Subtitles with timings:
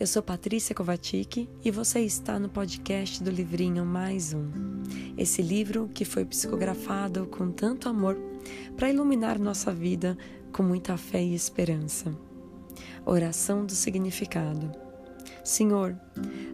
[0.00, 4.50] Eu sou Patrícia Kovacic e você está no podcast do livrinho Mais Um.
[5.16, 8.16] Esse livro que foi psicografado com tanto amor
[8.76, 10.16] para iluminar nossa vida
[10.52, 12.10] com muita fé e esperança.
[13.04, 14.72] Oração do significado.
[15.44, 15.94] Senhor,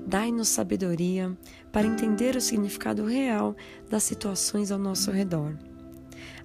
[0.05, 1.37] dai-nos sabedoria
[1.71, 3.55] para entender o significado real
[3.89, 5.57] das situações ao nosso redor.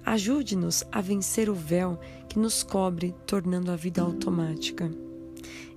[0.06, 1.98] Ajude-nos a vencer o véu
[2.28, 4.90] que nos cobre, tornando a vida automática.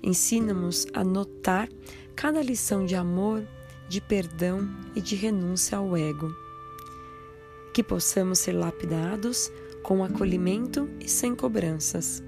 [0.03, 1.69] Ensina-nos a notar
[2.15, 3.45] cada lição de amor,
[3.89, 6.33] de perdão e de renúncia ao ego.
[7.73, 9.51] Que possamos ser lapidados
[9.83, 12.23] com acolhimento e sem cobranças,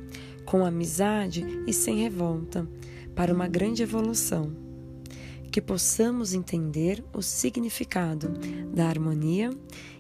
[0.46, 2.68] com amizade e sem revolta,
[3.16, 4.56] para uma grande evolução.
[5.52, 8.30] Que possamos entender o significado
[8.74, 9.50] da harmonia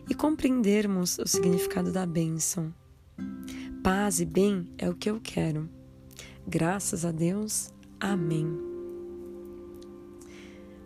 [0.09, 2.73] e compreendermos o significado da bênção.
[3.81, 5.76] Paz e bem é o que eu quero
[6.47, 7.73] Graças a Deus.
[7.99, 8.47] Amém.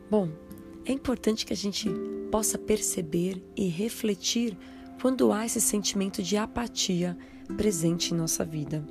[0.09, 0.29] Bom,
[0.83, 1.87] é importante que a gente
[2.31, 4.57] possa perceber e refletir
[4.99, 7.15] quando há esse sentimento de apatia
[7.55, 8.83] presente em nossa vida,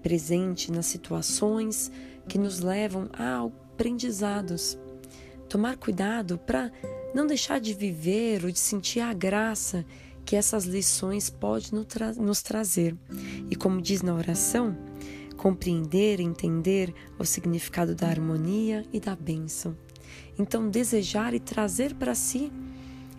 [0.00, 1.90] presente nas situações
[2.28, 4.78] que nos levam a aprendizados.
[5.48, 6.70] Tomar cuidado para
[7.12, 9.84] não deixar de viver ou de sentir a graça
[10.24, 11.84] que essas lições podem
[12.18, 12.96] nos trazer.
[13.50, 14.76] E como diz na oração,
[15.36, 19.76] compreender, entender o significado da harmonia e da bênção.
[20.38, 22.52] Então, desejar e trazer para si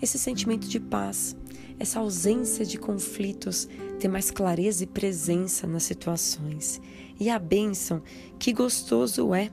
[0.01, 1.35] esse sentimento de paz,
[1.79, 3.67] essa ausência de conflitos,
[3.99, 6.81] ter mais clareza e presença nas situações.
[7.19, 8.01] E a bênção,
[8.37, 9.49] que gostoso é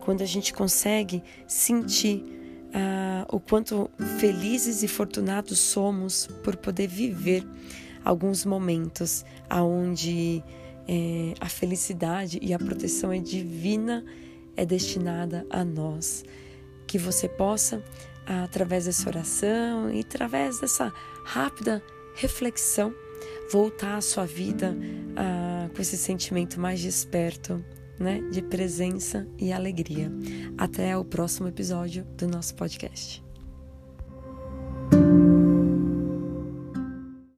[0.00, 2.24] quando a gente consegue sentir
[2.74, 7.46] ah, o quanto felizes e fortunados somos por poder viver
[8.04, 10.42] alguns momentos aonde
[10.88, 14.04] é, a felicidade e a proteção é divina,
[14.56, 16.24] é destinada a nós.
[16.86, 17.82] Que você possa,
[18.26, 20.92] através dessa oração e através dessa
[21.24, 21.82] rápida
[22.14, 22.94] reflexão,
[23.50, 24.76] voltar a sua vida
[25.16, 27.64] ah, com esse sentimento mais desperto,
[27.98, 30.10] né, de presença e alegria.
[30.58, 33.22] Até o próximo episódio do nosso podcast.